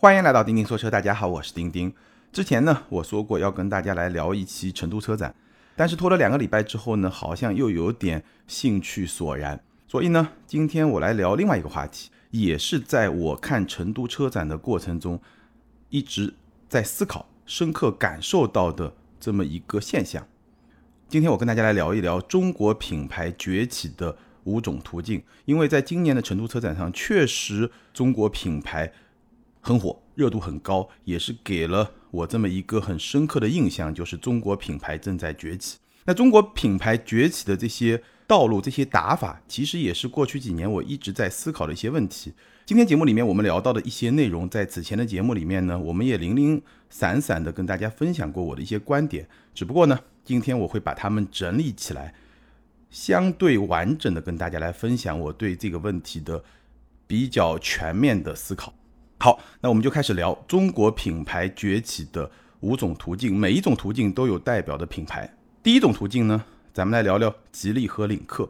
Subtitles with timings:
[0.00, 1.92] 欢迎来到钉钉说车，大家好，我是钉钉。
[2.30, 5.34] 之前呢，我说过要跟大家来聊一期成都车展，
[5.74, 15.20] 但是拖了两个礼拜之后呢，好像又有点兴趣索然，所以呢，今天我来聊另外一个话题，也是在我看成都车展的过程中
[15.88, 16.32] 一直
[16.68, 20.24] 在思考、深刻感受到的这么一个现象。
[21.08, 28.92] 今天我跟大家来聊一聊中国品牌崛起的五种途径，因为在今年的成都车展上，确实中国品牌。
[29.68, 35.76] 很火，热度很高，也是给了我这么一个很深刻的印象，就是中国品牌正在崛起。
[36.06, 42.32] 那中国品牌崛起的这些道路、这些打法，其实也是过去几年我一直在思考的一些问题。
[42.64, 49.28] 今天节目里面我们聊到的一些内容，在此前的节目里面呢，我们也零零散散的跟大家分享过我的一些观点。
[49.54, 52.14] 只不过呢，今天我会把它们整理起来，
[52.90, 56.42] 相对完整的跟大家来分享我对这个问题的
[57.06, 58.72] 比较全面的思考。
[59.20, 65.28] 好，那我们就开始聊中国品牌崛起的五种途径，每一种途径都有代表的品牌。
[65.60, 68.48] 第一种途径呢，咱们来聊聊吉利和领克。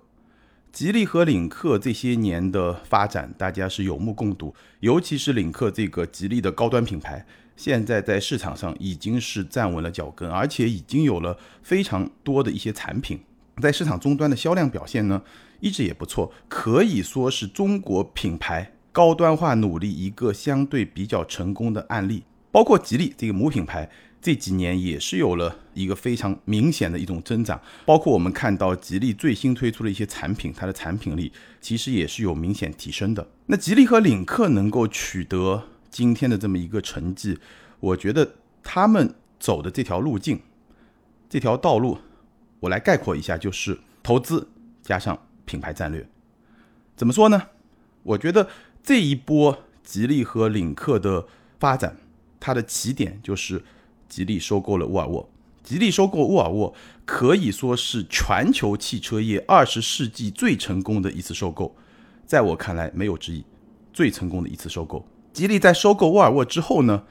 [0.70, 4.54] 吉利和领克这些年的发展，大家是有目共睹。
[4.80, 7.24] 尤其是领克这个吉利的高端品牌，
[7.56, 13.18] 现在在市场上已经是站稳了脚跟，而且已经有了非常多的一些产品，
[13.62, 15.22] 在市场终端的销量表现呢，
[15.60, 18.74] 一直也不错，可以说是中国品牌。
[18.92, 23.88] 高端化努力一个相对比较成功的案例，包括吉利这个母品牌
[24.20, 27.60] 这几年也是有了一个非常明显的一种增长。
[27.84, 31.30] 包括我们看到吉利最新推出的一些产品，它的产品力
[31.60, 33.28] 其实也是有明显提升的。
[33.46, 37.38] 那吉利和领克能够取得今天的这么一个成绩，
[37.78, 40.40] 我觉得他们走的这条路径、
[41.28, 41.98] 这条道路，
[42.58, 44.48] 我来概括一下，就是投资
[44.82, 46.04] 加上品牌战略。
[46.96, 47.40] 怎么说呢？
[48.02, 48.48] 我觉得。
[48.88, 51.26] 这一波吉利和领克的
[51.60, 51.98] 发展，
[52.40, 53.62] 它的起点就是
[54.08, 55.28] 吉利收购了沃尔沃。
[55.62, 61.76] 吉利收购沃尔沃可以说是全球汽车业二十世纪最成功的一次收购，
[62.24, 63.44] 在我看来没有之一，
[63.92, 65.06] 最成功的一次收购。
[65.34, 67.02] 吉利在收购沃尔沃之后呢，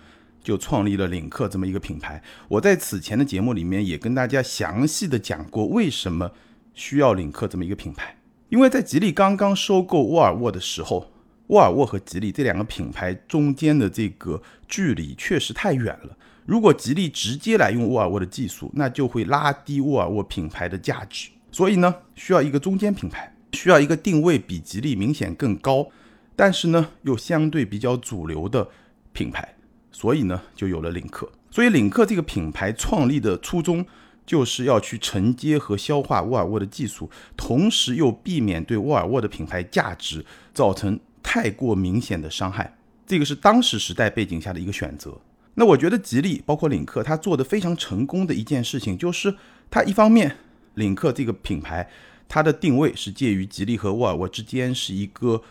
[0.43, 2.23] 就创立了领克这么一个品牌。
[2.47, 6.31] 我在此前的节目里面也跟大家详细的讲过，为什么
[6.73, 8.17] 需要领克这么一个品牌，
[8.49, 11.11] 因为在吉利刚刚收购沃尔沃的时候。
[11.47, 16.17] 沃尔沃和吉利这两个品牌中间的这个距离确实太远了。
[16.45, 21.29] 如果吉利直接来用沃尔沃的技术，那就会拉低沃尔沃品牌的价值。
[21.51, 25.87] 所以呢，需要一个中间品牌，需要一个定位比吉利明显更高，
[26.35, 28.67] 但是呢又相对比较主流的
[29.13, 29.55] 品牌。
[29.91, 31.29] 所以呢，就有了领克。
[31.49, 33.85] 所以领克这个品牌创立的初衷，
[34.25, 40.99] 就是要去承接和消化沃尔沃的技术，同时又避免对沃尔沃的品牌价值造成。
[41.21, 45.19] 太过明显的伤害，这个是当时时代背景下的一个选择。
[45.55, 49.35] 那我觉得吉利包括领克，它做的非常成功的一件事情，就是
[49.71, 50.37] 它一方面，
[50.75, 51.89] 领克这个品牌，
[52.27, 55.41] 它的定位是介于吉利和沃尔沃之间，是一个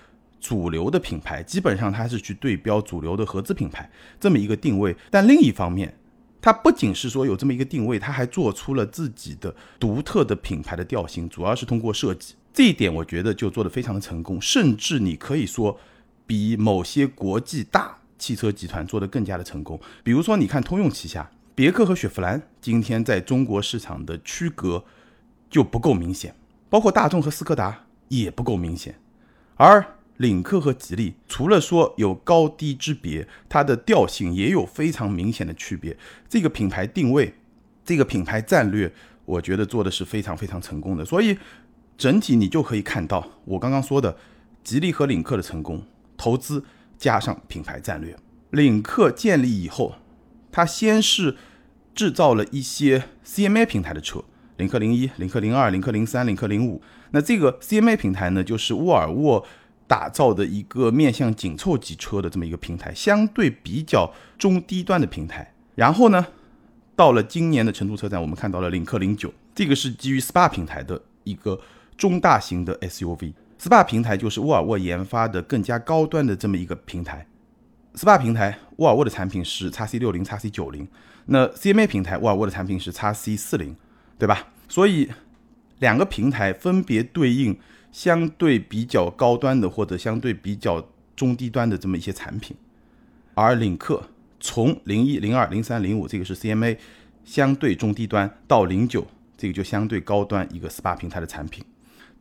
[0.40, 3.90] 主流的品牌，基本上它是去对标主流的合资品牌
[4.20, 4.96] 这么一个定位。
[5.10, 5.92] 但另一方面，
[6.40, 12.34] 它不仅是说有这么一个定位，它还做出了自己的独特的品牌的调性，主要是通过设计。
[12.56, 15.78] 这一点我觉得就做得非常的成功，甚至你可以说
[16.26, 19.78] 比某些国际大汽车集团做得更加的成功。
[20.02, 24.82] 比如说，你看通用旗下别克和雪佛兰今天在中国市场的区隔
[25.50, 26.34] 就不够明显，
[26.70, 28.98] 包括大众和斯柯达也不够明显。
[29.56, 29.84] 而
[30.16, 35.94] 领克和吉利除了说有高低之别，它的调性也有非常明显的区别。
[36.26, 37.34] 这个品牌定位，
[37.84, 38.90] 这个品牌战略，
[39.26, 41.04] 我觉得做的是非常非常成功的。
[41.04, 41.36] 所以。
[41.96, 44.16] 整体你就可以看到我刚刚说的
[44.62, 45.82] 吉利和领克的成功，
[46.16, 46.64] 投资
[46.98, 48.16] 加上品牌战略。
[48.50, 49.94] 领克建立以后，
[50.52, 51.36] 它先是
[51.94, 54.24] 制造了一些 CMA 平台的车，
[54.56, 56.82] 领克零一、领克零二、领克零三、领克零五。
[57.12, 59.46] 那这个 CMA 平台呢，就是沃尔沃
[59.86, 65.54] 打造的一个面向紧凑级车的这么一个平台，相对比较中低端的平台。
[65.74, 66.26] 然后呢，
[66.94, 71.60] 到了今年的成都车展，我们看到了领克零九，这个是基于 SPA 平台的一个。
[71.96, 77.26] 中大型的 SUV，SPA 平台就是沃尔沃研发的更加高端的这么一个平台。
[77.94, 80.86] SPA 平台，沃尔沃的产品是 x C 六零、x C 九零，
[81.24, 83.74] 那 CMA 平台，沃尔沃的产品是 x C 四零，
[84.18, 84.48] 对吧？
[84.68, 85.08] 所以
[85.78, 87.58] 两个平台分别对应
[87.90, 92.54] 相对比较高端的或者相对比较中低端的这么一些产品。
[93.32, 94.02] 而领克
[94.38, 96.76] 从零一、零二、零三、零五，这个是 CMA
[97.24, 99.06] 相对中低端，到零九，
[99.38, 101.64] 这个就相对高端一个 SPA 平台的产品。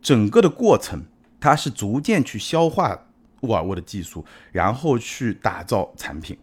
[0.05, 1.03] 整个的过程，
[1.39, 3.07] 它是逐渐去消化
[3.41, 6.37] 沃尔沃的技术，然后去打造产品。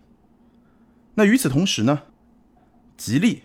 [1.14, 2.03] 那与此同时呢，
[2.97, 3.43] 吉利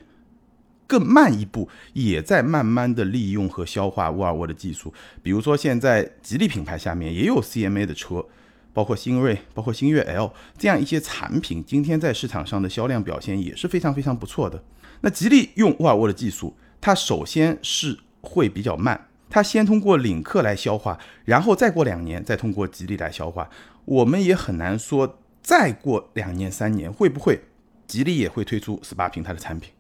[0.88, 4.92] 更慢一步，也在慢慢的利用和消化沃尔沃的技术。
[5.22, 8.26] 比如说，现在吉利品牌下面也有 CMA 的车，
[8.74, 14.64] 包括新锐、包括星越 L 这样一些产品，今天在市场上的销量表现也是非常非常不错的。
[15.02, 23.50] 那吉利用沃尔沃的技术，它首先是会比较慢，它先通过领克来消化，然后再过两年再通过吉利来消化。
[23.86, 27.42] 我们也很难说，再过两年三年会不会
[27.88, 29.72] 吉利也会推出 SPA 平台的产品。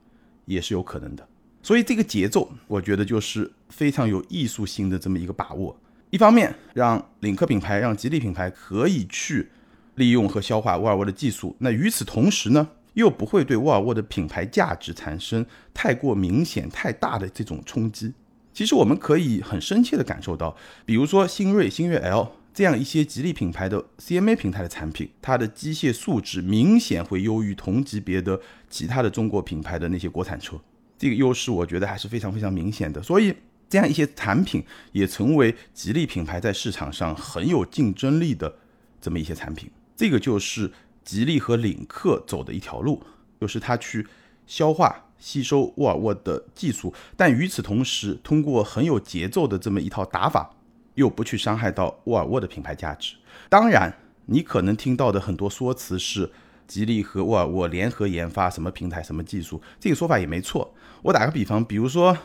[0.45, 1.27] 也是有可能的，
[1.61, 5.77] 所以这个节奏，我觉得就是非常有艺术性的这么一个把握。
[6.09, 9.49] 一方面，让领克品牌、让吉利品牌可以去
[9.95, 18.13] 利用和消化沃尔沃的技术，那与此同时呢，又不会对沃尔沃的品牌价值产生太过明显、太大的这种冲击。
[18.57, 28.41] 其实我们可以很深切的感受到，比如说新锐、星越 L 这样一些吉利品牌的 CMA 平台的产品，它的机械素质明显会优于同级别的。
[28.67, 30.59] 其他的中国品牌的那些国产车，
[30.97, 32.99] 这个优势我觉得还是非常非常明显的。
[33.03, 33.31] 所以
[33.69, 38.51] 这样一些产品也成为吉利品牌在市场上很有竞争力的
[38.99, 39.69] 这么一些产品。
[39.95, 40.71] 这个就是
[41.05, 43.03] 吉利和领克走的一条路，
[43.39, 44.07] 就是它去
[44.47, 50.55] 消化吸收沃尔沃的技术，但与此同时，通过很有节奏的这么一套打法，
[50.95, 53.15] 又不去伤害到沃尔沃的品牌价值。
[53.49, 53.93] 当然，
[54.25, 56.31] 你可能听到的很多说辞是。
[56.67, 60.69] 吉利和沃尔沃联合研发什么平台、什么技术，这个说法也没错。
[61.01, 62.17] 我打个比方，比如说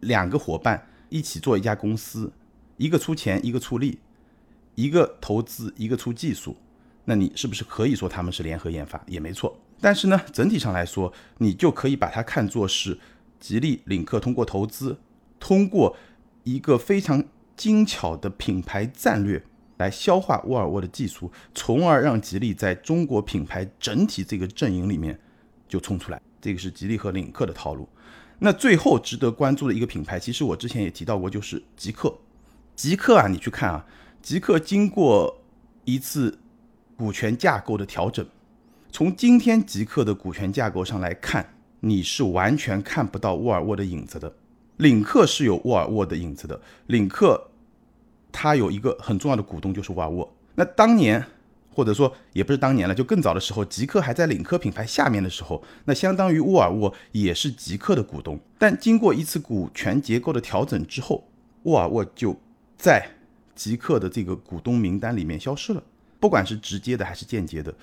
[0.00, 2.30] 两个伙伴一起做一家公司，
[2.76, 3.98] 一个出钱，一个出力，
[4.74, 6.54] 一个投资，一个出技术，
[7.06, 9.02] 那你是不是可以说他们是联合研发？
[9.06, 9.58] 也没错。
[9.80, 12.98] 但是呢，整体上来说，你就可以把它看作是
[13.38, 14.98] 吉利、领克通过投资，
[15.38, 15.96] 通过
[16.44, 17.24] 一个非常
[17.56, 19.44] 精巧的品牌战略。
[19.78, 25.16] 来消化沃尔沃的技术，从而让吉利在中国品牌整体这个阵营里面
[25.68, 26.20] 就冲出来。
[26.40, 27.88] 这个是吉利和领克的套路。
[28.40, 32.12] 那最后值得关注的一个品牌，其实我之前也提到过，就是极客。
[32.74, 33.86] 极客啊，你去看啊，
[34.20, 35.40] 极客经过
[35.84, 36.40] 一次
[36.96, 38.26] 股权架构的调整，
[38.90, 44.32] 从今天极客的股权架构上来看，你是完全看不到沃尔沃的影子的。
[44.78, 47.50] 领克是有沃尔沃的影子的，领克。
[48.30, 50.36] 它有一个很重要的股东就是沃尔沃。
[50.54, 51.24] 那当年，
[51.74, 58.38] 或者说也不是当年了，就更早的时候，极客还在领克品牌下面的时候，那相当于沃尔沃也是极客的股东。
[58.58, 61.26] 但经过一次股权结构的调整之后，
[61.62, 62.36] 沃尔沃就
[62.76, 63.08] 在
[63.54, 65.82] 极客的这个股东名单里面消失了，
[66.20, 67.74] 不管是直接的还是间接的，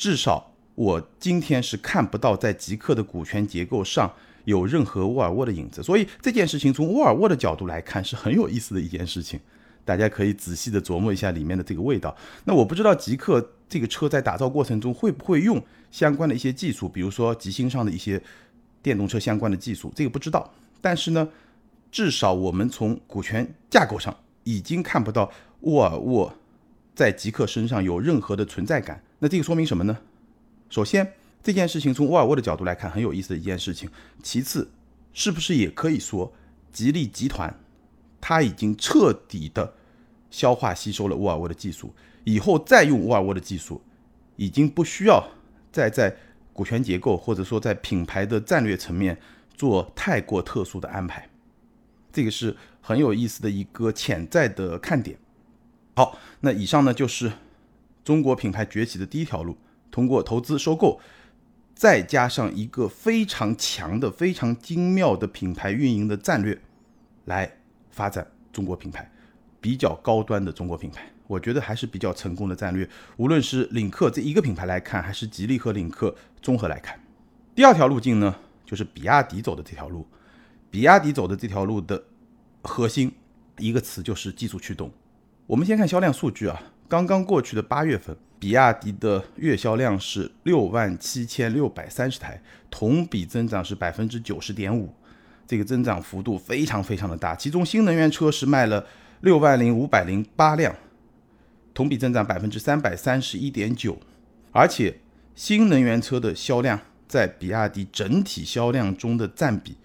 [0.00, 4.10] 至少我今天是看不到在极客的股权结构上
[4.46, 5.82] 有任何沃尔沃的影子。
[5.82, 9.38] 所以这件事情从沃尔沃的角度来看是很有意思的一件事情。
[9.84, 12.16] 大家可以仔细的琢磨一下里面的这个味道。
[12.44, 18.22] 那我不知道极客这个车在打造过程中会不会用相关的一些技术，比如说极星上的一些
[18.80, 20.50] 电动车相关的技术，这个不知道。
[20.80, 21.28] 但是呢，
[21.92, 25.30] 至少我们从股权架构上已经看不到
[25.60, 26.32] 沃尔沃
[26.94, 29.02] 在极客身上有任何的存在感。
[29.20, 29.98] 那这个说明什么呢？
[30.68, 33.88] 首先，这件事情从沃尔沃的角度来看很有意思的一件事情。
[34.22, 34.70] 其次，
[35.12, 36.32] 是不是也可以说
[36.72, 37.54] 吉利集团？
[38.20, 39.74] 它已经彻底的
[40.30, 41.94] 消化吸收了沃尔沃的技术，
[42.24, 43.80] 以后再用沃尔沃的技术，
[44.36, 45.26] 已经不需要
[45.72, 46.14] 再在
[46.52, 49.18] 股权结构或者说在品牌的战略层面
[49.54, 51.28] 做太过特殊的安排。
[52.12, 55.18] 这个是很有意思的一个潜在的看点。
[55.96, 57.32] 好，那以上呢就是
[58.10, 59.56] 中国品牌崛起的第一条路，
[59.88, 60.98] 通过投资收购，
[61.76, 66.60] 再加上一个非常强的、非常精妙的品牌运营的战略
[67.26, 67.58] 来。
[67.88, 69.08] 发展中国品牌，
[69.60, 72.88] 比较高端的中国品牌，我觉得还是比较成功的战略。
[73.16, 76.12] 无论是领克这一个品牌来看，还是吉利和领克
[76.42, 76.98] 综合来看，
[77.54, 78.34] 第二条路径呢，
[78.66, 80.04] 就是比亚迪走的这条路。
[80.68, 82.02] 比亚迪走的这条路的
[82.62, 83.12] 核心
[83.58, 84.90] 一个词就是技术驱动。
[85.46, 86.60] 我们先看销量数据啊，
[86.90, 94.92] 刚刚过去的八月份，比亚迪的月销量是六万七千六百三十台，同比增长是百分之九十点五。
[95.46, 98.84] 这个增长幅度非常非常的大，其中新能源车是卖了
[99.20, 100.74] 六万零五百零八辆，
[101.72, 103.96] 同比增长百分之三百三十一点九，
[104.50, 104.98] 而且
[105.36, 109.76] 新能源车的销量在比亚迪整体销量中的占比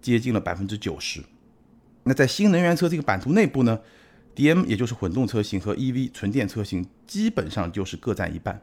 [0.00, 1.24] 接近了百分之九十。
[2.04, 3.80] 那在新能源车这个版图内部呢
[4.34, 8.60] ，DM 也就是混动车型和 EV 纯电车型基本上就是各占一半，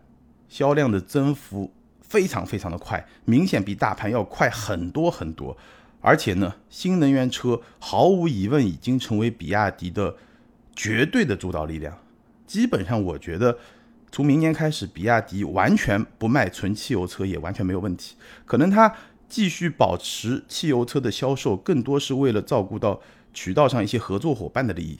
[0.47, 1.71] 销量的增幅
[2.01, 5.55] 非常非常的快，明显比大盘要快很多很多。
[6.01, 10.15] 而且呢，新能源车毫无疑问已经成为比亚迪的
[10.73, 11.97] 绝对的主导力量。
[12.47, 13.59] 基本上，我觉得
[14.09, 18.15] 从明年开始，比亚迪完全不卖纯汽油车也完全没有问题。
[18.45, 18.95] 可能它
[19.27, 23.01] 继续保持汽油车的销售，更多是为了照顾到
[23.33, 24.97] 渠道上一些合作伙伴的利益。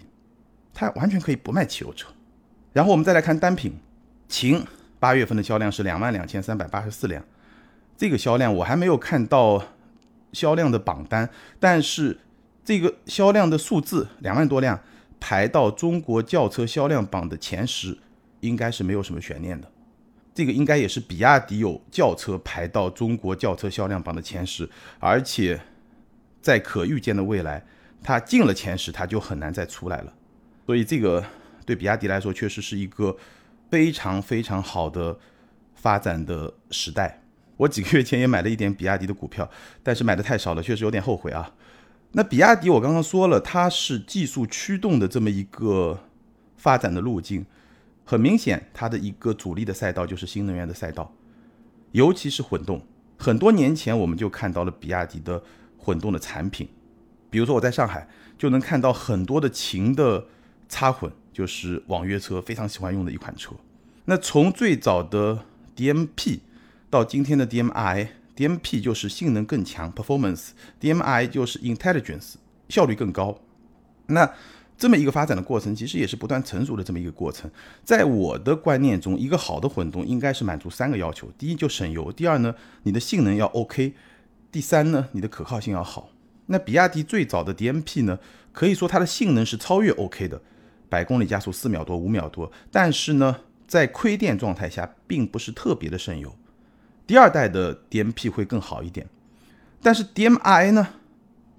[0.73, 2.09] 它完全可以不卖汽油车。
[2.73, 3.79] 然后我们再来看单品，
[4.27, 4.65] 秦
[4.99, 7.23] 八月份的销量是两万两千三百八十四辆，
[7.97, 9.63] 这个销量我还没有看到
[10.33, 12.19] 销量的榜单，但是
[12.63, 14.79] 这个销量的数字两万多辆
[15.19, 17.97] 排到中国轿车销量榜的前十。
[18.41, 19.69] 应该是没有什么悬念的，
[20.33, 25.59] 这个应该也是比亚迪有轿车排到中国轿车销量榜的前十，而且
[26.41, 27.61] 在可预见的未来，
[28.01, 30.13] 它进了前十，它就很难再出来了。
[30.69, 31.25] 所以这个
[31.65, 33.17] 对比亚迪来说，确实是一个
[33.71, 35.17] 非常非常好的
[35.73, 37.23] 发展的时代。
[37.57, 39.49] 我几个月前也买了一点比亚迪的股票，
[39.81, 41.55] 但是买的太少了，确实有点后悔啊。
[42.11, 46.03] 那比亚迪我刚刚说了，它是技术驱动的这么一个
[46.55, 47.43] 发展的路径。
[48.05, 51.15] 很明显，它的一个主力的赛道就是新能源的赛道，
[51.93, 52.85] 尤其是混动。
[53.17, 55.41] 很多年前我们就看到了比亚迪的
[55.79, 56.69] 混动的产品，
[57.31, 58.07] 比如说我在上海
[58.37, 60.27] 就能看到很多的秦的
[60.69, 63.51] 插混，就是网约车非常喜欢用的一款车。
[64.05, 65.43] 那从最早的
[65.75, 66.39] DMP
[66.89, 72.35] 到今天的 DMI，DMP 就是性能更强 （performance），DMI 就是 intelligence，
[72.69, 73.39] 效率更高。
[74.07, 74.31] 那
[74.77, 77.51] 这么一个发展的过程，其实也是不断成熟的这么一个过程。
[77.83, 83.91] 在我的观念中，一个好的混动应该是满足三个要求：第一，就省油；第二呢，你的性能要 OK；
[84.51, 86.09] 第三呢，你的可靠性要好。
[86.45, 88.17] 那比亚迪最早的 DMP 呢，
[88.51, 90.41] 可以说它的性能是超越 OK 的，
[90.89, 92.51] 百公里加速四秒多、五秒多。
[92.71, 96.35] 但是呢，在亏电状态下，并不是特别的省油。
[97.07, 99.07] 第二代的 DMP 会更好一点，
[99.81, 100.87] 但是 DMI 呢？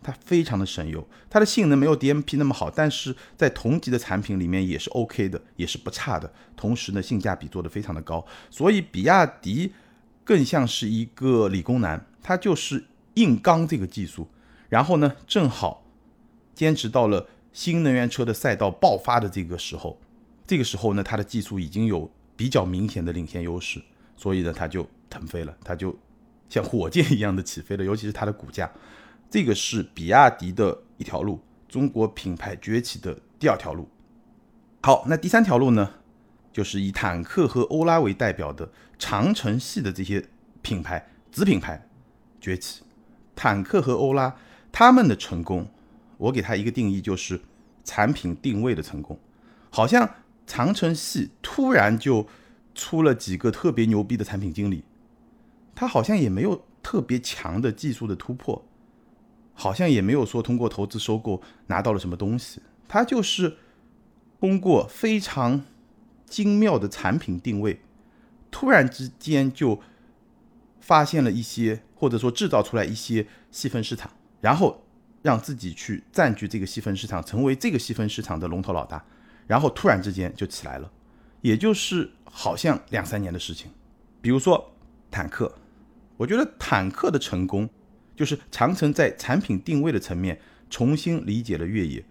[0.03, 6.33] 它非常的省油，它的性能没有 DMP 那么好，但是在同级的产品里面也是 OK 的，也是不差的。
[6.57, 9.75] 同时呢，性价比做得非常的高，所以比亚迪
[10.25, 12.83] 更像是一个理工男，他就是
[13.15, 14.27] 硬刚这个技术，
[14.71, 15.85] 然后呢，正好
[16.55, 19.99] 坚持到了新能源车的赛道爆发的这个时候，
[20.47, 23.83] 这个时候呢，它的技术已经有比较明显的领先优势，
[24.17, 25.97] 所以呢，它就腾飞了，它就
[26.49, 28.71] 像火箭一样的起飞了，尤其是它的股价。
[29.29, 33.89] 这个是比亚迪的一条路，中国品牌崛起的第二条路。
[34.83, 35.95] 好，那第三条路呢，
[36.53, 40.25] 就是以坦克和欧拉为代表的长城系的这些
[40.63, 41.87] 品牌子品牌
[42.41, 42.83] 崛起。
[43.37, 44.37] 坦克和欧拉
[44.73, 45.71] 他们的成功，
[46.21, 47.41] 我给他一个定义，就是
[47.83, 49.19] 产品定位的成功。
[49.71, 50.09] 好像
[50.47, 52.27] 长城系突然就
[52.75, 54.85] 出了几个特别牛逼的产品经理，
[55.75, 58.65] 他好像也没有特别强的技术的突破。
[59.53, 63.59] 好像也没有说通过投资收购拿到了什么东西，他就是
[64.41, 65.63] 通过非常
[66.25, 67.83] 精妙的产品定位，
[68.51, 69.79] 突然之间就
[70.81, 74.11] 发现了一些，或者说制造出来一些细分市场，
[74.41, 74.83] 然后
[75.23, 79.05] 让自己去占据这个细分市场，成为这个细分市场的龙头老大，
[79.47, 80.91] 然后突然之间就起来了，
[81.41, 83.71] 也就是好像两三年的事情。
[84.21, 84.73] 比如说
[85.11, 85.55] 坦克，
[86.17, 87.69] 我觉得坦克的成功。
[88.17, 92.05] 就是长城在产品定位的层面重新理解了越野，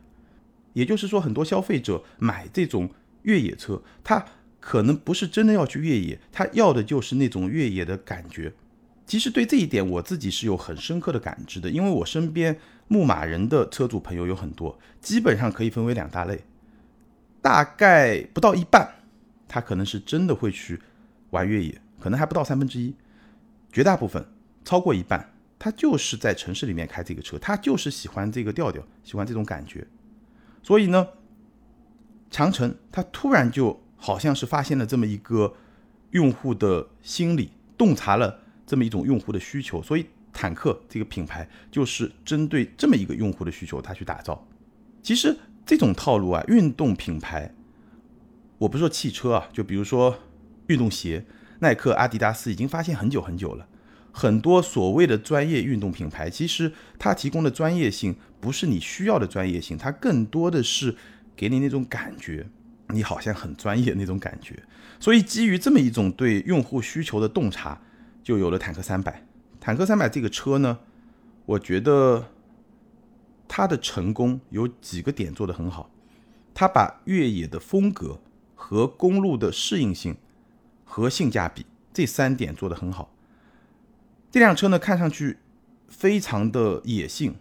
[0.74, 2.90] 也就是说，很多消费者买这种
[3.22, 4.26] 越野车，他
[4.60, 8.52] 可能不是真的要去越野，他要的就是那种越野的感觉。
[9.10, 12.56] 其实对这一点，我自己是有很深刻的感知的，因为我身边
[12.88, 16.44] 牧马人的车主朋友有很多，基本上可以分为两大类，
[17.42, 18.88] 大概不到一半，
[19.48, 20.80] 他可能是真的会去
[21.32, 22.94] 玩越野，可能还不到三分之一，
[23.74, 24.24] 绝大部分
[24.64, 25.34] 超过一半。
[25.58, 29.88] 他就是在城市里面开这个车，他就是喜欢这个调调，喜欢这种感觉。
[30.62, 31.08] 所以呢，
[32.30, 35.56] 长城他突然就好像是发现了这么一个
[36.12, 44.48] 用户的心理，洞察了这么一种用户的需求，所以坦克这个品牌就是针对这么一个用户的需求，他去打造。
[45.02, 45.36] 其实
[45.66, 47.52] 这种套路啊，运动品牌，
[48.60, 50.20] 我不是说汽车啊，就比如说
[50.68, 51.26] 运动鞋，
[51.62, 53.68] 耐克、阿迪达斯已经发现很久很久了。
[54.12, 60.96] 很多所谓的专业运动品牌，其实它提供的专业性不是你需要的专业性，它更多的是
[61.36, 62.46] 给你那种感觉，
[62.90, 64.62] 你好像很专业那种感觉。
[65.00, 67.82] 所以基于这么一种对用户需求的洞察，
[68.30, 69.26] 就有了坦克三百。
[69.60, 70.78] 坦克三百这个车呢，
[71.48, 72.28] 我觉得
[73.48, 75.90] 它的成功有几个点做得很好，
[76.54, 78.20] 它把越野的风格
[78.54, 80.16] 和公路的适应性
[80.86, 83.12] 和性价比这三点做得很好。
[84.30, 85.40] 这辆车呢，看上去
[85.88, 87.34] 非常的野性，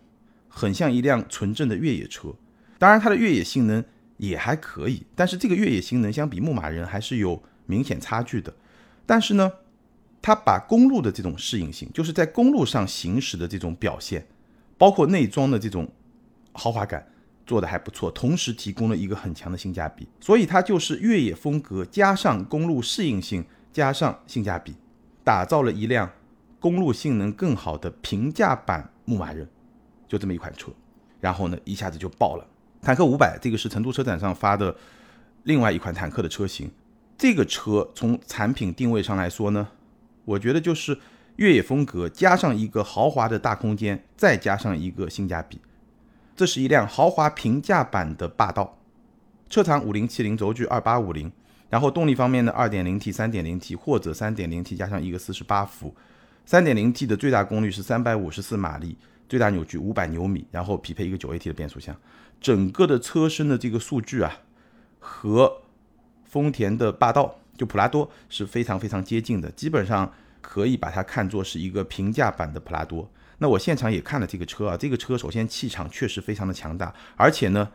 [0.49, 2.35] 很像一辆纯正的越野车。
[2.78, 3.85] 当然，它的越野性能
[4.16, 8.54] 也还可以，但是这个越野性能相比牧马人还是有明显差距的。
[9.04, 9.52] 但是呢，
[10.20, 14.26] 它把公路的这种适应性，就是在公路上行驶的这种表现，
[14.76, 15.88] 包括内装的这种
[16.52, 17.06] 豪华感
[17.46, 20.06] 做的还不错，同时提供了一个很强的性价比。
[20.20, 24.75] 所以它就是越野风格加上公路适应性加上性价比，
[25.25, 26.10] 打造了一辆
[26.58, 29.48] 公路性能更好的平价版牧马人，
[30.06, 30.70] 就这么一款车。
[31.20, 32.46] 然后呢，一下子就爆了。
[32.80, 34.76] 坦克五百这个是成都车展上发的
[35.44, 36.70] 另外一款坦克的车型。
[37.16, 39.66] 这个车从产品定位上来说呢，
[40.28, 40.99] 我觉得就是
[41.37, 45.61] 越野风格加上一个豪华的大空间，再加上一个性价比。
[46.37, 48.78] 这是一辆豪华平价版的霸道，
[49.49, 51.32] 车长五零七零，轴距二八五零。
[51.70, 55.94] 然后动力方面呢，二点零 T、三点零 T 或者三点零 T 加上一个四十八伏，
[56.47, 58.97] 三点零 T 的最大功率是三百五十四马力。
[59.28, 61.94] 最大扭矩五百牛米，然后匹配一个九 AT 的变速箱，
[62.40, 64.38] 整个的车身的这个数据啊，
[64.99, 65.61] 和
[66.25, 70.10] 丰田的霸道就普拉多是非常非常接近的，基本上
[70.40, 73.10] 可以把它看作是一个平价版的普拉多。
[73.38, 77.68] 那我现场也看了这个车啊，这个车首先气场确实非常的强大，而且呢，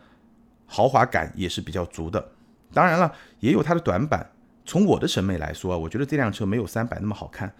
[0.65, 2.31] 豪华感也是比较足的。
[2.73, 4.31] 当然了，也有它的短板。
[4.65, 7.53] 从我的审美来说，啊我觉得这辆车没有三百那么好看。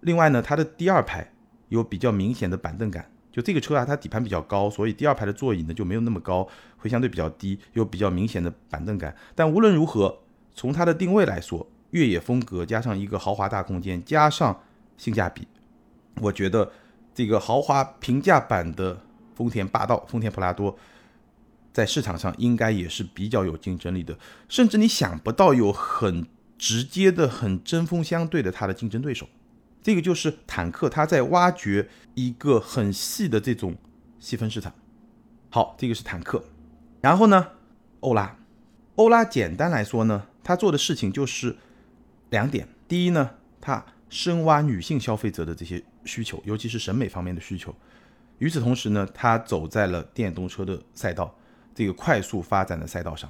[0.00, 1.30] 另外呢，它的第二排
[1.68, 3.10] 有比较明显的板凳感。
[3.30, 9.14] 就这个车啊，它底盘比较高，所以第二排的座椅呢就没有那么高，会相对比较低，有比较明显的板凳感。
[9.34, 10.18] 但无论如何，
[10.56, 14.58] 从它的定位来说，越野风格加上一个豪华大空间，加上
[14.96, 15.46] 性价比，
[16.22, 16.72] 我觉得
[17.14, 18.98] 这个豪华平价版的
[19.34, 20.76] 丰田霸道、丰田普拉多，
[21.72, 29.28] 在市场上应该也是比较有竞争力的，甚至你想不到有很直接的、很针锋相对的它的竞争对手。
[29.82, 33.76] 这个就是坦克，它在挖掘一个很细的这种
[34.18, 34.72] 细分市场。
[35.50, 36.42] 好，这个是坦克。
[37.02, 37.48] 然后呢，
[38.00, 38.36] 欧拉，
[38.96, 41.56] 欧拉简单来说呢，他做的事情就是
[42.30, 42.68] 两点。
[42.86, 43.28] 第一呢，
[43.60, 47.74] 他深挖女性消费者的这些需求，尤其是审美方面的需求。
[48.38, 51.36] 与此同时呢，他走在了电动车的赛道，
[51.74, 53.28] 这个快速发展的赛道上。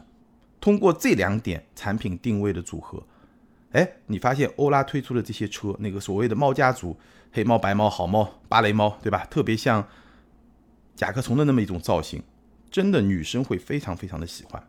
[0.60, 3.02] 通过这两点产品定位的组合。
[3.72, 6.94] 哎，你发现欧拉推出的这些车，那个所谓的猫家族，
[7.32, 9.24] 黑猫、白猫、好猫、芭蕾猫，对吧？
[9.30, 9.88] 特别像
[10.94, 12.22] 甲壳虫的那么一种造型，
[12.70, 14.62] 真的女生会非常非常的喜欢。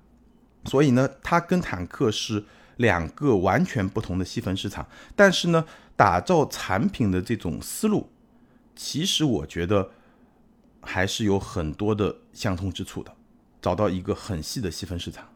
[0.68, 2.44] 所以呢，它跟坦克是
[2.76, 8.10] 两个完全不同的细分市场，但是呢，打造产品的这种思路，
[8.76, 9.90] 其实我觉得
[10.82, 13.12] 还是有很多的相通之处的。
[13.62, 15.28] 找到一个很细的细分市场，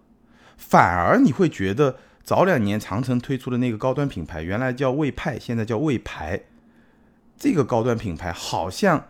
[0.57, 1.97] 反而你会觉得。
[2.23, 6.39] 早两年长城推出的那个高端品牌，原来叫魏派，现在叫魏牌。
[7.35, 9.07] 这个高端品牌好像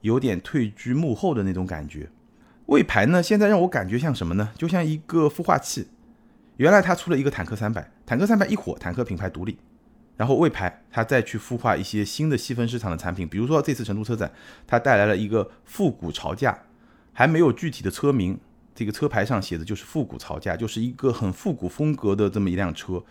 [0.00, 2.08] 有点退居幕后的那种感觉。
[2.70, 4.50] 魏牌呢，现在让我感觉像什么呢？
[4.56, 5.88] 就像一个孵化器。
[6.56, 9.58] 原来它出了一个坦克三百，坦克三百一火，坦克品牌独立，
[10.16, 14.30] 然后魏牌它再去孵化一些新的细分市场的产品，比如说这次成都车展，
[14.68, 16.56] 它带来了一个复古潮架，
[17.12, 18.38] 还没有具体的车名。
[18.72, 23.02] 这个车牌上写的就是复古潮架，就是一个很复古风格的这么一辆车，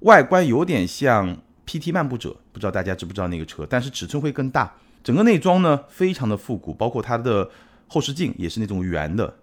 [0.00, 7.48] 外观有点像 PT 漫步者，不知道大家知不知道那个车，但是尺寸会更大，整个内装呢非常的复古，包括它的
[7.86, 9.36] 后视镜也是那种圆的，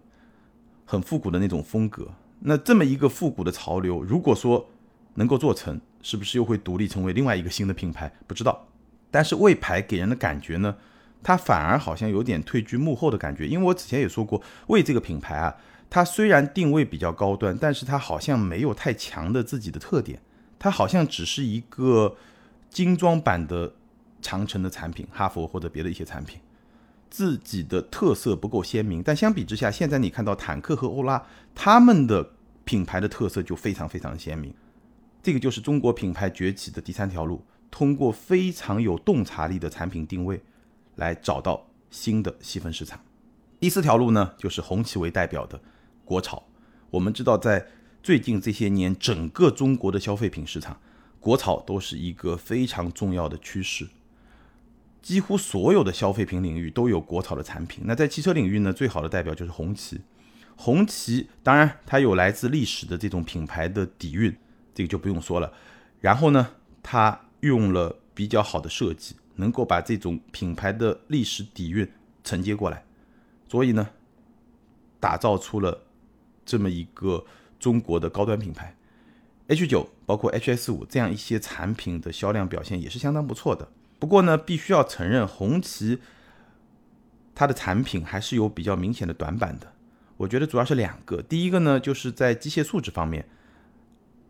[0.85, 2.07] 很复古的那种风格。
[2.39, 4.69] 那这么一个复古的潮流，如果说
[5.15, 8.11] 能够做成，是不是又会独立成为另外一个新的品牌？
[8.27, 8.67] 不知道。
[9.09, 10.75] 但是魏牌给人的感觉呢？
[11.25, 15.55] 它反而好像有点退居幕后的感觉，因为我之前也说过，魏这个品牌啊，
[15.89, 20.19] 它虽然定位比较高端，但是它好像没有太强的自己的特点，
[20.59, 22.17] 它好像只是一个
[22.69, 23.73] 精装版的
[24.21, 26.41] 长城的产品，哈佛或者别的一些产品，
[27.13, 29.03] 自己的特色不够鲜明。
[29.03, 31.23] 但相比之下，现在你看到坦克和欧拉，
[31.53, 32.31] 他们的
[32.65, 34.51] 品牌的特色就非常非常鲜明。
[35.21, 40.41] 这个就是中国品牌崛起的第三条路，通过非常有洞察力的产品定位。
[40.97, 43.03] 来找到新的细分市场。
[43.59, 45.59] 第四条路呢，就是红旗为代表的
[46.05, 46.43] 国潮。
[46.91, 47.65] 我们知道，在
[48.03, 50.79] 最近这些年，整个中国的消费品市场，
[51.19, 53.87] 国潮都是一个非常重要的趋势。
[55.03, 57.83] 几乎所有的消费品领域都有国潮的产品。
[57.85, 60.01] 那在汽车领域呢，最好的代表就是红旗。
[60.55, 64.35] 红旗当然它有来自历史的这种品牌的底蕴，
[64.73, 65.53] 这个就不用说了。
[66.01, 69.17] 然后呢，它用了比较好的设计。
[69.37, 71.91] 能够把这种品牌的历史底蕴
[72.23, 72.85] 承接过来，
[73.49, 73.89] 所以呢，
[74.99, 75.85] 打造出了
[76.45, 77.25] 这么一个
[77.59, 78.75] 中国的高端品牌。
[79.47, 83.67] H 九包括 HS 五这样一些产品的销量表现也是相当不错的。
[84.03, 85.99] 不过呢，必须要承认，红旗
[87.33, 89.71] 它的产品还是有比较明显的短板的。
[90.17, 93.25] 我觉得主要是两个，第一个呢，就是在机械素质方面，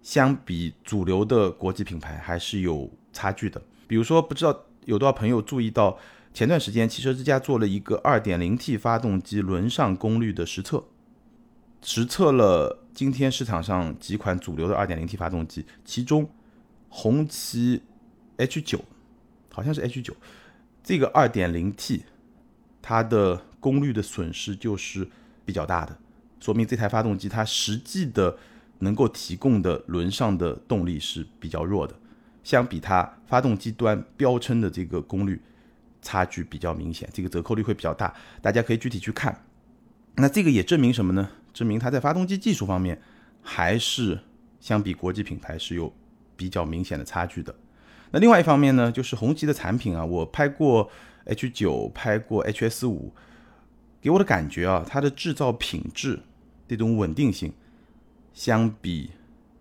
[0.03, 3.59] 相比主流的国际品牌还是有差距的。
[3.87, 4.55] 比如说，不知道
[4.85, 5.97] 有多少朋友注意到，
[6.35, 10.83] 前段时间汽车之家做了一个 2.0T 发动机轮上功率的实测，
[11.81, 16.29] 实测了今天市场上几款主流的 2.0T 发动机，其中
[16.89, 17.81] 红旗
[18.37, 18.79] H9
[19.53, 20.13] 好像是 H9
[20.83, 22.01] 这个 2.0T，
[22.81, 25.07] 它的功率的损失就是
[25.45, 25.97] 比较大的，
[26.41, 28.37] 说明这台发动机它实际的。
[28.79, 31.95] 能够提供的轮上的动力是比较弱的，
[32.43, 35.41] 相比它发动机端标称的这个功率
[36.01, 38.13] 差距比较明显，这个折扣率会比较大。
[38.41, 39.45] 大家可以具体去看。
[40.15, 41.29] 那这个也证明什么呢？
[41.53, 43.01] 证明它在发动机技术方面
[43.41, 44.19] 还是
[44.59, 45.93] 相比国际品牌是有
[46.35, 47.55] 比较明显的差距的。
[48.13, 50.89] 那另外一方面呢，就是红旗的产品啊，我拍过
[51.25, 53.11] H 九，拍过 HS 五，
[53.99, 56.19] 给我的感觉啊，它的制造品质
[56.67, 57.51] 这种稳定性。
[58.33, 59.11] 相比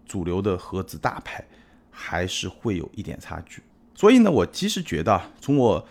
[0.07, 1.45] 主流的合资大牌，
[1.91, 3.63] 还是会有一点差距。
[3.95, 5.87] 所以呢，我其实觉得，从我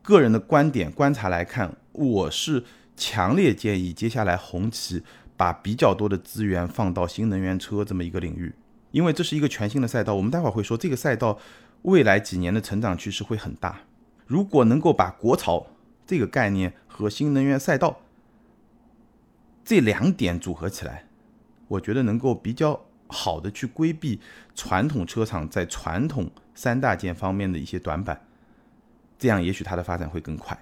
[0.00, 2.64] 个人的观点观察来看，我是
[2.96, 5.02] 强烈建议接下来红旗
[5.36, 8.54] 把比较多的资源放到新能源车这么一个领域，
[8.92, 10.14] 因为这是一个全新的赛道。
[10.14, 11.38] 我们待会儿会说，这个赛道
[11.82, 13.80] 未来几年的成长趋势会很大。
[14.26, 15.66] 如果能够把国潮
[16.06, 18.00] 这个概念和新能源赛道
[19.64, 21.04] 这两点组合起来。
[21.68, 24.20] 我觉得能够比较好的去规避
[24.54, 28.26] 传统车厂在传统三大件方面的一些短板，
[29.18, 30.58] 这样也许它的发展会更快。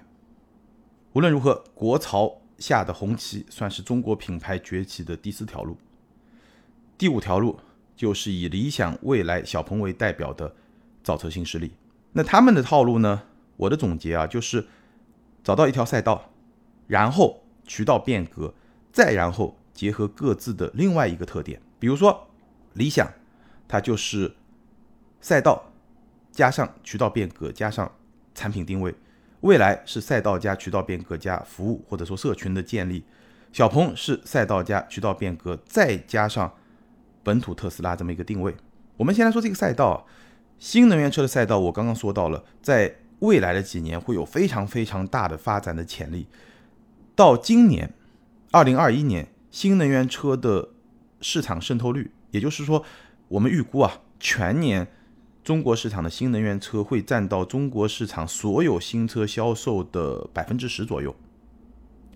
[1.11, 5.75] 无论如何，国潮下的红旗算是中国品牌崛起的第四条路。
[6.97, 7.59] 第五条路
[7.93, 10.55] 就是以理想、未来、小鹏为代表的
[11.03, 11.73] 造车新势力。
[12.13, 13.23] 那他们的套路呢？
[13.57, 14.67] 我的总结啊，就是
[15.43, 16.31] 找到一条赛道，
[16.87, 18.53] 然后渠道变革，
[18.91, 19.57] 再然后。
[19.73, 22.27] 结合各自的另外一个特点，比如说
[22.73, 23.09] 理想，
[23.69, 24.35] 它就是
[25.21, 25.71] 赛道
[26.29, 27.89] 加上渠道变革加上
[28.35, 28.91] 产品定位；
[29.39, 33.01] 未来是赛道加渠道变革加服务或者说社群的建立；
[33.53, 36.53] 小鹏是赛道加渠道变革再加上
[37.23, 38.53] 本土特斯拉这么一个定位。
[38.97, 40.05] 我们先来说这个赛道，
[40.61, 46.27] 新能源车的赛道，我刚刚说到了，在未来的几年会有非常非常大的发展的潜力。
[47.15, 47.91] 到今年
[48.51, 49.27] 二零二一年。
[49.49, 50.69] 新能源车的
[51.19, 52.85] 市场渗透率，也就是说，
[53.27, 54.87] 我们预估啊，全年
[55.43, 61.13] 中国市场的新能源车会占到中国市场所有新车销售的百分之十左右，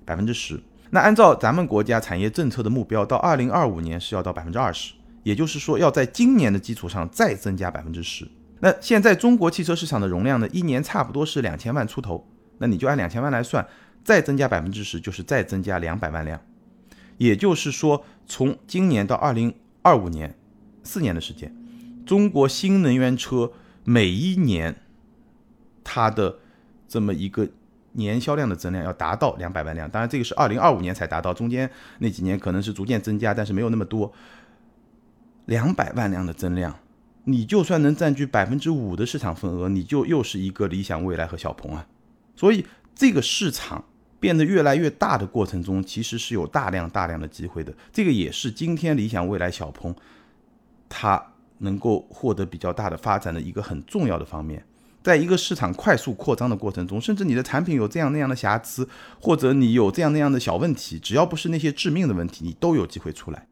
[0.06, 0.58] 百分之十。
[0.92, 4.94] 那按照咱们国家产业政策的目标，到二零二五年是要到百分之二十，
[5.26, 8.28] 也就是说，要在今年的基础上再增加百分之十。
[8.60, 12.28] 那现在中国汽车市场的容量呢，一年差不多是两千万出头，
[12.60, 13.68] 那你就按两千万来算，
[14.04, 16.40] 再增加百分之十，就是再增加两百万辆。
[17.18, 20.38] 也就是说，从今年到二零二五年，
[20.84, 21.52] 四年的时间，
[22.06, 23.52] 中国新能源车
[23.84, 24.76] 每一年
[25.84, 26.38] 它的
[26.88, 27.50] 这么一个
[27.94, 29.90] 年销量的增量要达到两百万辆。
[29.90, 34.14] 当然，这个是二零二五年才达到，中间那几年可能是逐渐增加，但是没有那么多。
[35.46, 36.78] 两百万辆的增量，
[37.24, 41.88] 你就算能占据百分之五的市场份额，你就又是一个理想、未来和小鹏啊。
[42.36, 43.84] 所以这个市场。
[44.18, 47.72] 变得越来越大的过程中，其实是有大量大量的机会的。
[47.94, 49.94] 这个也是今天理想未来小鹏
[50.90, 51.22] 它
[51.60, 54.66] 能够获得比较大的发展的一个很重要的方面。
[55.04, 58.88] 在一个市场快速扩张的过程中，甚至你的产品有这样那样的瑕疵，
[59.20, 63.46] 或者你有这样那样的小问题，只要不是那些致命的问题，你都有机会出来。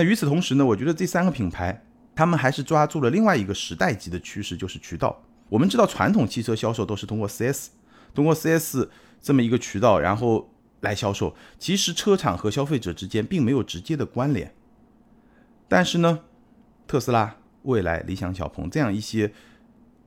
[0.00, 1.84] 那与此同时呢，我觉得这三个品牌
[2.14, 5.22] 他们还是抓住了另外一个时代级的趋势，就是渠道。
[5.50, 7.66] 我们知道传统汽车销售都是通过 4S，
[8.14, 8.88] 通过 4S。
[9.20, 14.54] 这么一个渠道，然后来销售，其实车厂和消费者之间并没有直接的关联。
[15.68, 16.20] 但是呢，
[16.86, 19.30] 特斯拉、蔚来、理想、小鹏这样一些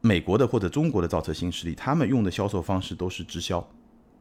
[0.02, 3.70] 美国的或者中国的造车新势力，他们用的销售方式都是直销，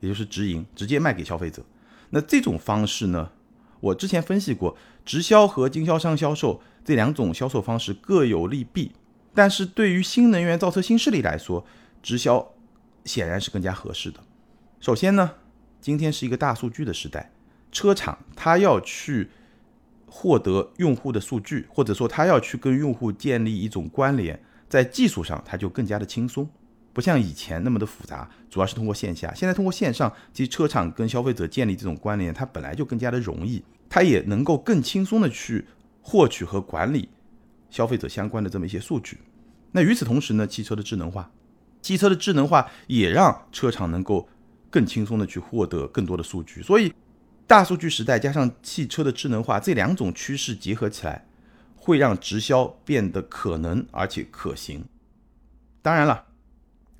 [0.00, 1.64] 也就是直营，直接卖给消费者。
[2.10, 3.30] 那这种方式呢，
[3.82, 8.92] 我之前分析过，直销和经销商销售这两种销售方式各有利弊。
[9.34, 11.66] 但是对于新能源造车新势力来说，
[12.00, 12.54] 直销
[13.04, 14.20] 显然是更加合适的。
[14.78, 15.32] 首先呢，
[15.80, 17.32] 今天是一个大数据的时代，
[17.72, 19.30] 车厂它要去
[20.06, 26.48] 获得用户的数据，或者说它要去跟用户建立一种关联，在技术上它就更加的轻松，
[26.92, 35.66] 不像以前那么的复杂，主要是通过线下，现在通过线上，其实车厂跟消费者建立这种关联，它本来就更加的容易，它也能够更轻松的去
[36.00, 37.08] 获取和管理
[37.70, 39.18] 消费者相关的这么一些数据。
[39.72, 41.30] 那与此同时呢，汽车的智能化，
[41.80, 44.28] 汽车的智能化也让车厂能够。
[44.72, 46.90] 更轻松的去获得更多的数据，所以
[47.46, 51.26] 大数据时代加上汽车的智能化这两种趋势结合起来，
[51.76, 54.82] 会让直销变得可能而且可行。
[55.82, 56.24] 当然了，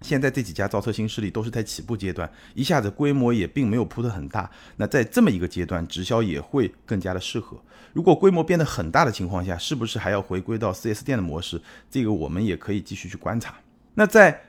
[0.03, 4.51] 现在这几家造车新势力都是在起步阶段，一下子规模也并没有铺得很大。
[4.77, 7.57] 那在这么一个阶段，直销也会更加的适合。
[7.93, 11.61] 如果规模变得很大的情况下，是不是还要回归到 4S 店的模式？
[11.91, 13.55] 这个我们也可以继续去观察。
[13.95, 14.43] 那在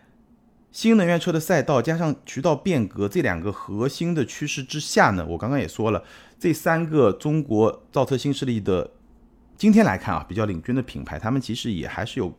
[0.71, 6.03] 新能源车的赛道加上渠道变革这两个核心的趋势之下呢，我刚刚也说了，
[6.39, 8.89] 这三个中国造车新势力的
[9.57, 12.33] 今天来看啊，比较领军的品牌，他们其实也还是有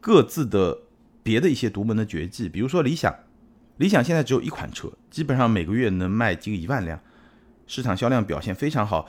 [0.00, 0.85] 各自的。
[1.26, 3.12] 别的一些独门的绝技，比如说理想，
[3.78, 7.00] 理想现在只有一款车，基本上每个月能卖近一万辆，
[7.66, 9.08] 市场销量表现非常好。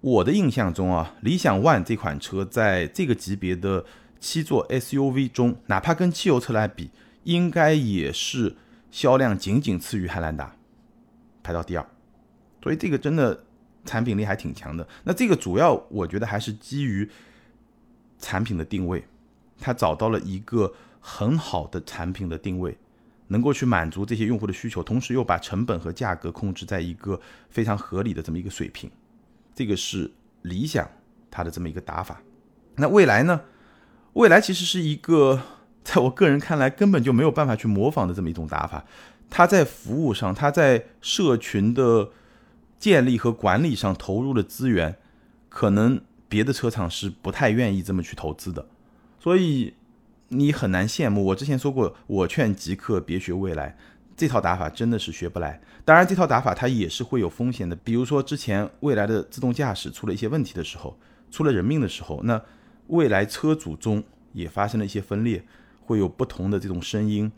[0.00, 3.84] 我的印象中啊，理想 ONE 这款车在这个级别的
[4.20, 6.90] 七座 SUV 中，哪怕跟汽油车来比，
[7.24, 8.54] 应该也是
[8.92, 10.54] 销量仅仅次于汉兰达，
[11.42, 11.84] 排到第二。
[12.62, 13.42] 所以这个真的
[13.84, 14.86] 产品力还挺强的。
[15.02, 17.10] 那这个主要我觉得还是基于
[18.20, 19.04] 产品的定位，
[19.58, 20.72] 它找到了一个。
[21.04, 22.78] 很好的产品的定位，
[23.26, 28.88] 能够去满足这些用户的需求，同时又把成本和价格控制在一个非常合理的这么一个水平，
[29.52, 30.08] 这个是
[30.42, 30.88] 理想
[31.28, 32.22] 它的这么一个打法。
[32.76, 33.40] 那未来呢？
[34.12, 35.42] 未来其实是一个
[35.82, 38.84] 在我个人看来根本就没有办法去模仿的这么一种打法。
[39.28, 42.10] 它在服务上，它在社群的
[42.78, 44.96] 建立和管理上投入的资源，
[45.48, 48.68] 可能别的车厂是不太愿意这么去投资的，
[49.18, 49.74] 所以。
[50.32, 51.24] 你很难羡慕。
[51.26, 53.76] 我之前说过，我劝极客别学未来
[54.16, 55.60] 这套打法，真的是学不来。
[55.84, 57.76] 当然，这套打法它也是会有风险的。
[57.76, 60.98] 比如说，之前未来的自动驾驶出了一些问题的时候，
[61.30, 62.40] 出了人命的时候，那
[62.88, 65.44] 未来车主中也发生了一些分裂，
[65.80, 67.30] 会有不同的这种声音，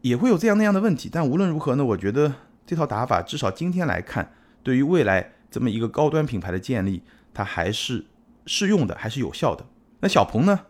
[0.00, 1.08] 也会有这样那样的问题。
[1.12, 2.32] 但无论如何呢，我觉得
[2.66, 7.02] 这套打法至少今天来看，对于未来这么一个高端品牌的建立，
[7.34, 8.06] 它还是
[8.46, 9.66] 适用的，还是有效的。
[10.00, 10.60] 那小鹏呢？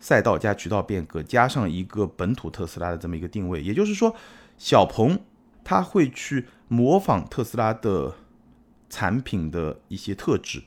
[0.00, 4.16] 赛道加渠道变革，加上一个本土特斯拉的这么一个定位，也就是说，
[4.56, 5.20] 小鹏
[5.62, 8.14] 它会去模仿特斯拉的
[8.88, 10.62] 产品的一些特质，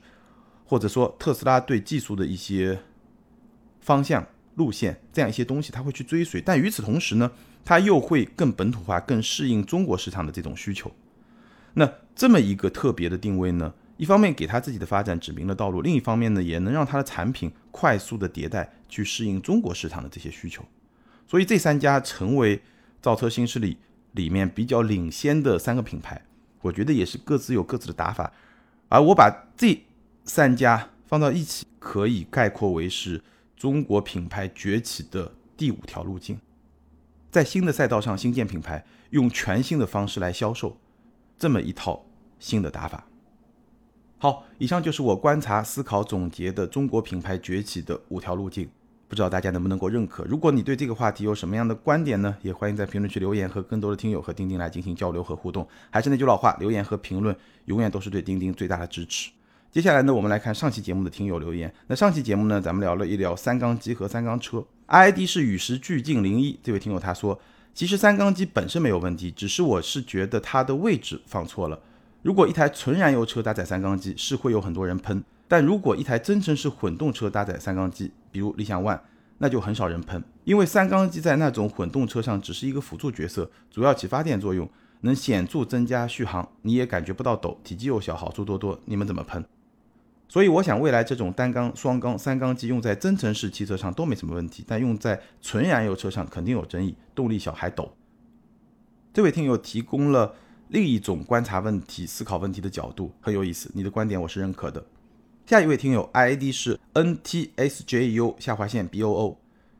[0.64, 2.78] 或者说特斯拉对技术的一些
[3.80, 6.40] 方向路线这样一些东西，它会去追随。
[6.40, 7.32] 但与此同时呢，
[7.64, 10.90] 它又会更本土化，更适应中国市场的这种需求。
[11.74, 13.74] 那这么一个特别的定位呢？
[13.96, 20.64] 一方面给他自己的发展指明了道路，另一方面呢，也能让他的产品快速的迭代，去适应中国市场的这些需求。
[21.26, 22.60] 所以这三家成为
[23.00, 23.78] 造车新势力
[24.12, 26.20] 里面比较领先的三个品牌，
[26.60, 28.32] 我觉得也是各自有各自的打法。
[28.88, 29.80] 而我把这
[30.24, 33.22] 三家放到一起，可以概括为是
[33.56, 36.38] 中国品牌崛起的第五条路径，
[37.30, 40.76] 在新的赛道上新建品牌，用全新的方式来销售，
[41.38, 42.04] 这么一套
[42.40, 43.06] 新的打法。
[44.18, 48.68] 好，以上就是我观察、思考、总结的中国品牌崛起的五条路径，
[49.06, 50.24] 不知道大家能不能够认可？
[50.24, 52.34] 如果你对这个话题有什么样的观点呢？
[52.40, 55.68] 也欢迎在评论区留言，和更多的听友和钉钉来进行交流和互动。
[55.90, 59.30] 还是那句老话，留言和评论永远都是对钉钉最大的支持。
[59.70, 61.70] 接下来呢，我们来看上期节目的听友留言。
[61.88, 67.38] 那上期节目呢，咱们聊了一聊三缸机和三缸车，ID 是与时俱进零一这位听友他说，
[67.74, 71.78] 其实三缸机本身没有问题，只是我是觉得它的位置放错了。
[72.24, 78.98] 如果一台纯燃油车搭载三缸机，是会有很多人喷；但如果一台增程式混动车搭载三缸机，比如理想 ONE，
[79.36, 84.66] 那就很少人喷，因为三缸机在那种混动车上只是一个辅助角色，主要起发电作用，
[85.02, 88.80] 能显著增加续航，你也感觉不到抖，体积又小，好处多多。
[88.86, 89.44] 你们怎么喷？
[90.26, 97.92] 所以我想，未来这种单缸、双缸、三缸机用在增程式汽车上都没什么问题，但用在纯燃油车上肯定有争议，动力小还抖。
[99.12, 100.36] 这位听友提供了。
[100.74, 104.84] 另一种观察问题、思考问题的角度很有意思，你的观点我是认可的。
[105.46, 109.36] 下一位听友 ID 是 ntsju 下划线 boo，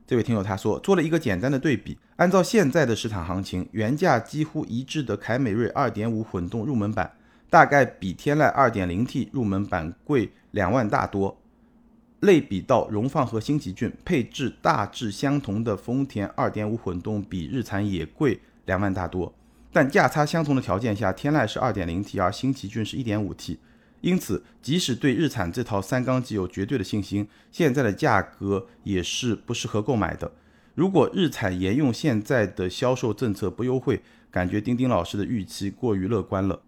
[0.07, 7.11] 这位听友他说做了一个简单的对比，按照现在的市场行情，原价几乎一致的凯美瑞2.5混动入门版，
[7.51, 11.37] 大概比天籁 2.0T 入门版贵两万大多。
[12.21, 19.35] 类比到荣放和新奇骏，配置大致相同的丰田2.5混动比日产也贵两万大多。
[19.75, 23.57] 但价差相同的条件下，天籁是 2.0T，而新奇骏是 1.5T，
[24.03, 30.31] 因此即使对日产这套三缸机有绝对的信心，现在的价格也是不适合购买的。
[30.77, 36.63] 如果日产沿用现在的销售政策不优惠，感觉丁丁老师的预期过于乐观了。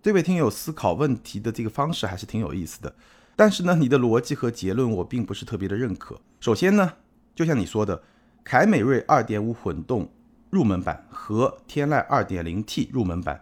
[0.00, 2.94] 这位听友思考问题的这个方式还是挺有意思的，
[3.34, 6.20] 但是呢，你的逻辑和结论我并不是特别的认可。
[6.38, 6.92] 首先呢，
[7.34, 8.00] 就像你说的，
[8.44, 10.08] 凯美瑞2.5混动。
[10.50, 13.40] 入门版和天籁 2.0T 入门版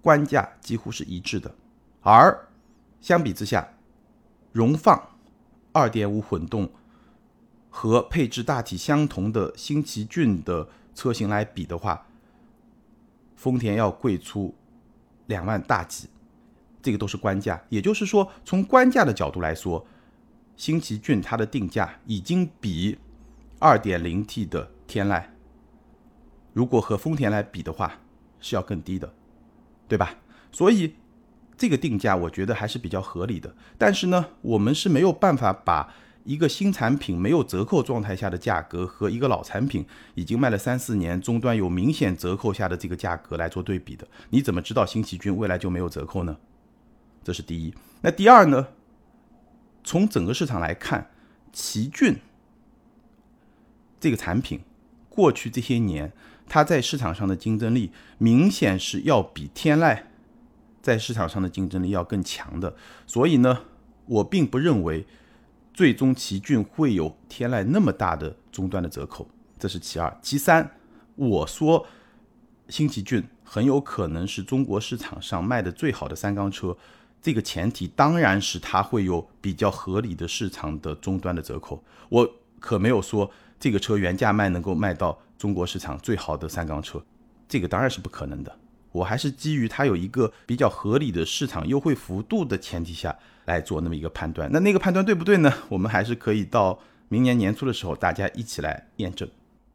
[0.00, 1.54] 官价几乎是一致的，
[2.00, 2.48] 而
[3.00, 3.68] 相比之下，
[4.52, 5.10] 荣放
[5.74, 6.70] 2.5混动
[7.68, 12.06] 和配置大体相同的新奇骏的车型来比的话，
[13.36, 14.54] 丰田要贵出
[15.26, 16.08] 两万大几，
[16.80, 17.62] 这个都是官价。
[17.68, 19.86] 也就是说，从官价的角度来说，
[20.56, 22.98] 新奇骏它的定价已经比
[23.58, 25.24] 2.0T 的天籁，
[26.54, 28.00] 如果和丰田来比的话，
[28.40, 29.12] 是要更低的，
[29.86, 30.14] 对吧？
[30.50, 30.94] 所以
[31.58, 33.54] 这个定价我觉得还是比较合理的。
[33.76, 44.06] 但是呢，我们是没有办法把一个新产品没有折扣状态下的价格和一个老产品已经卖了三四年、终端有明显折扣下的这个价格来做对比的。
[44.30, 46.36] 你怎么知道新奇骏未来就没有折扣呢？
[47.22, 47.74] 这是第一。
[48.00, 48.68] 那第二呢？
[49.86, 51.10] 从整个市场来看，
[51.52, 52.16] 奇骏
[54.00, 54.60] 这个产品
[55.10, 56.10] 过去这些年，
[56.46, 60.02] 它在市场上的竞争力明显是要比天籁
[60.82, 62.74] 在市场上的竞争力要更强的。
[63.06, 63.62] 所以呢，
[64.06, 65.06] 我并不认为
[65.72, 69.28] 最终奇骏会有天籁那么大的终端的折扣。
[69.58, 70.16] 这是其二。
[70.20, 70.70] 其三，
[71.16, 71.86] 我说
[72.68, 76.76] 新奇骏很有可能是中国市场上卖的最好的三缸车。
[77.22, 82.30] 这个前提当然是它会有比较合理的市场的终端的折扣，我
[82.60, 87.02] 可没有说这个车原价卖能够卖到中国市场最好的三缸车，
[87.48, 88.54] 这个当然是不可能的。
[88.92, 94.48] 我还是基于它有一个比较合理的市场优惠幅度的前提下来做那么一个判断。
[94.52, 95.52] 那那个判断对不对呢？
[95.68, 99.28] 我们还是可以到明年年初的时候大家一起来验证。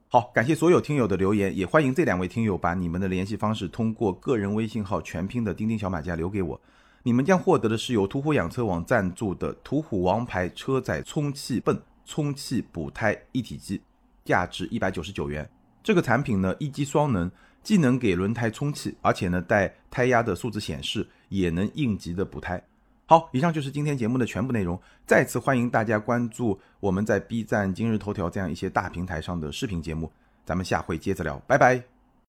[0.07, 6.61] 好，感谢所有听友的留言，也欢迎这两位听友把你们的联系方式通过个人微信号全拼的钉钉小马甲留给我。
[7.03, 11.77] 你们将获得的是由途虎养车网赞助的途虎王牌车载充气泵
[12.09, 13.79] 充气补胎一体机，
[14.25, 15.47] 价值一百九十九元。
[15.83, 17.29] 这个产品呢，一机双能，
[17.61, 22.59] 既能给轮胎充气，而且呢带胎压的数字显示，也能应急的补胎。
[23.05, 24.79] 好，以上就是今天节目的全部内容。
[25.05, 30.11] 再次欢迎大家关注我们在 B 站、今日头条这样一些大平台上的视频节目。
[30.43, 31.98] 咱们下回接着聊，拜拜。